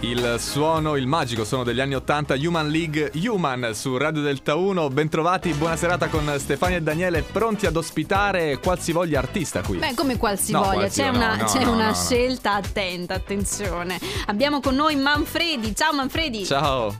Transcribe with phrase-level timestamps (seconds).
[0.00, 4.88] Il suono, il magico suono degli anni 80, Human League Human su Radio Delta 1.
[4.90, 9.78] Bentrovati, buona serata con Stefania e Daniele, pronti ad ospitare qualsivoglia artista qui.
[9.78, 11.94] Beh, come qualsivoglia, No, c'è qualsivoglia, una, no, no, c'è no, una no, no.
[11.96, 13.98] scelta attenta, attenzione.
[14.26, 15.74] Abbiamo con noi Manfredi.
[15.74, 16.44] Ciao Manfredi.
[16.44, 16.96] Ciao.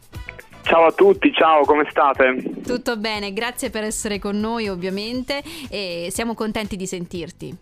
[0.63, 2.61] Ciao a tutti, ciao, come state?
[2.67, 7.57] Tutto bene, grazie per essere con noi ovviamente e siamo contenti di sentirti.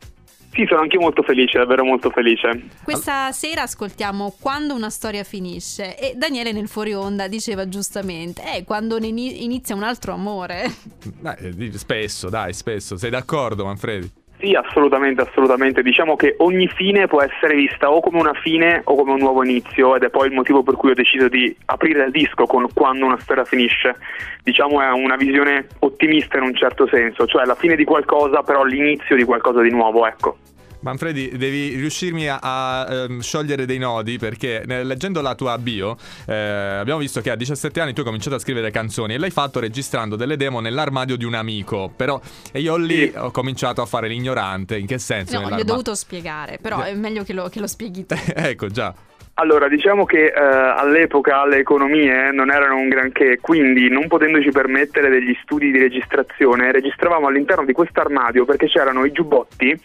[0.56, 2.68] Sì, sono anche molto felice, davvero molto felice.
[2.82, 8.64] Questa sera ascoltiamo Quando una storia finisce e Daniele nel fuori onda diceva giustamente, eh,
[8.64, 10.64] quando inizia un altro amore.
[11.20, 12.96] Dai, di- spesso, dai, spesso.
[12.96, 14.10] Sei d'accordo, Manfredi?
[14.38, 15.82] Sì, assolutamente, assolutamente.
[15.82, 19.44] Diciamo che ogni fine può essere vista o come una fine o come un nuovo
[19.44, 22.66] inizio ed è poi il motivo per cui ho deciso di aprire il disco con
[22.72, 23.96] Quando una storia finisce.
[24.42, 28.62] Diciamo è una visione ottimista in un certo senso, cioè la fine di qualcosa però
[28.62, 30.36] l'inizio di qualcosa di nuovo, ecco.
[30.80, 35.96] Manfredi, devi riuscirmi a, a, ehm, sciogliere dei nodi perché eh, leggendo la tua bio
[36.26, 39.30] eh, abbiamo visto che a 17 anni tu hai cominciato a scrivere canzoni e l'hai
[39.30, 41.92] fatto registrando delle demo nell'armadio di un amico.
[41.94, 42.20] Però
[42.52, 43.12] e io lì Sì.
[43.16, 44.76] ho cominciato a fare l'ignorante.
[44.76, 45.40] In che senso?
[45.40, 48.14] No, gli ho dovuto spiegare, però è meglio che lo, che lo spieghi tu.
[48.34, 48.94] ecco, già.
[49.38, 55.10] Allora, diciamo che eh, all'epoca le economie non erano un granché, quindi non potendoci permettere
[55.10, 59.78] degli studi di registrazione, registravamo all'interno di questo armadio perché c'erano i giubbotti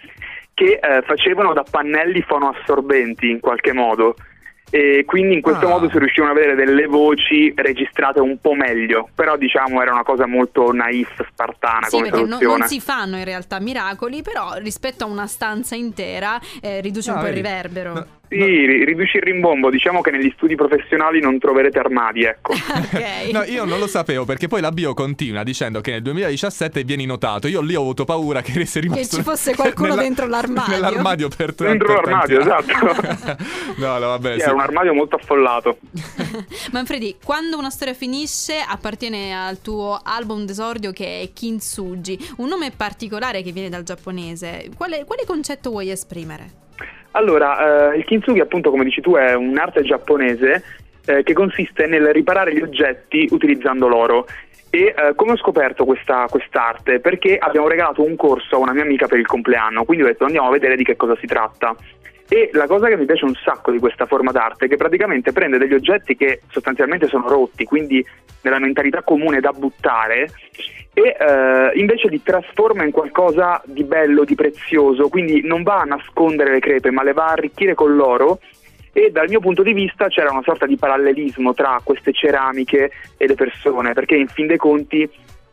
[0.54, 4.16] che eh, facevano da pannelli fonoassorbenti in qualche modo
[4.74, 5.70] e quindi in questo Ah.
[5.70, 10.04] modo si riuscivano a avere delle voci registrate un po' meglio, però diciamo era una
[10.04, 12.58] cosa molto naif, spartana Sì, come perché non, soluzione.
[12.60, 17.18] non si fanno in realtà miracoli, però rispetto a una stanza intera eh, riduce un
[17.18, 17.94] Ah, po' il riverbero.
[17.94, 22.54] No, Sì, ri- riduci il rimbombo, diciamo che negli studi professionali non troverete armadi, ecco.
[23.32, 27.06] No, io non lo sapevo perché poi la bio continua dicendo che nel 2017 vieni
[27.06, 27.48] notato.
[27.48, 30.74] Io lì ho avuto paura che sia rimasto ci fosse qualcuno dentro l'armadio.
[30.74, 33.38] Nell'armadio per tre Dentro per l'armadio, esatto.
[33.78, 34.34] no, no, vabbè.
[34.34, 34.46] Sì, sì.
[34.46, 35.78] Era un armadio molto affollato.
[36.72, 42.72] Manfredi, quando una storia finisce appartiene al tuo album d'esordio che è Kintsugi, un nome
[42.72, 44.70] particolare che viene dal giapponese.
[44.76, 46.60] Quale, quale concetto vuoi esprimere?
[47.12, 50.64] Allora, eh, il kintsugi, appunto, come dici tu, è un'arte giapponese
[51.06, 54.26] eh, che consiste nel riparare gli oggetti utilizzando l'oro.
[54.70, 57.02] E eh, come ho scoperto questa quest'arte?
[57.02, 60.24] Perché abbiamo regalato un corso a una mia amica per il compleanno, quindi ho detto
[60.24, 61.76] andiamo a vedere di che cosa si tratta.
[62.34, 65.34] E la cosa che mi piace un sacco di questa forma d'arte è che praticamente
[65.34, 68.06] prende degli oggetti che sostanzialmente sono rotti, quindi
[68.44, 70.30] nella mentalità comune da buttare,
[70.94, 75.84] e eh, invece li trasforma in qualcosa di bello, di prezioso, quindi non va a
[75.84, 78.40] nascondere le crepe, ma le va a arricchire con l'oro.
[78.94, 83.28] E dal mio punto di vista c'era una sorta di parallelismo tra queste ceramiche e
[83.28, 85.10] le persone, perché in fin dei conti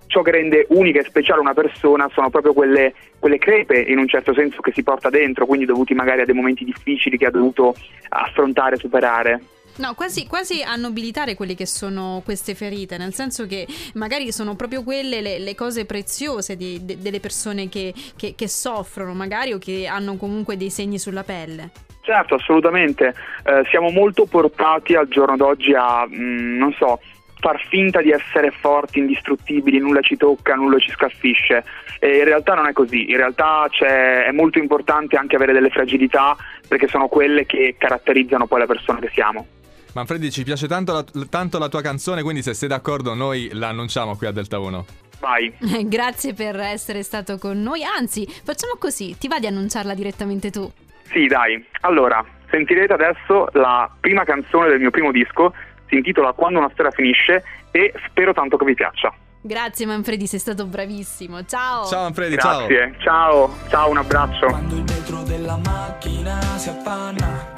[0.08, 4.08] ciò che rende unica e speciale una persona sono proprio quelle, quelle crepe in un
[4.08, 7.30] certo senso che si porta dentro, quindi dovuti magari a dei momenti difficili che ha
[7.30, 7.74] dovuto
[8.08, 9.40] affrontare, superare.
[9.76, 13.64] No, quasi, quasi a nobilitare quelle che sono queste ferite, nel senso che
[13.94, 18.48] magari sono proprio quelle le, le cose preziose di- de- delle persone che, che- che
[18.48, 21.70] soffrono, magari o che hanno comunque dei segni sulla pelle.
[22.00, 23.14] Certo, assolutamente.
[23.44, 26.98] Eh, siamo molto portati al giorno d'oggi a, mm, non so,
[27.40, 31.64] far finta di essere forti, indistruttibili, nulla ci tocca, nulla ci scalfisce.
[32.00, 35.70] E in realtà non è così, in realtà c'è- è molto importante anche avere delle
[35.70, 39.46] fragilità perché sono quelle che caratterizzano poi la persona che siamo.
[39.94, 43.68] Manfredi, ci piace tanto la, tanto la tua canzone, quindi se sei d'accordo noi la
[43.68, 44.84] annunciamo qui a Delta 1.
[45.20, 45.52] Vai.
[45.84, 50.70] Grazie per essere stato con noi, anzi facciamo così, ti va di annunciarla direttamente tu?
[51.10, 51.64] Sì, dai.
[51.80, 55.52] Allora, sentirete adesso la prima canzone del mio primo disco,
[55.88, 59.12] si intitola Quando una storia finisce e spero tanto che vi piaccia.
[59.40, 61.86] Grazie Manfredi, sei stato bravissimo, ciao!
[61.86, 62.66] Ciao Manfredi, ciao.
[62.66, 64.46] Grazie, ciao, ciao, un abbraccio.
[64.46, 67.57] Quando il vetro della macchina si appanna